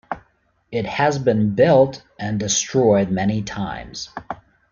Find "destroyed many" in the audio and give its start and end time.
2.39-3.43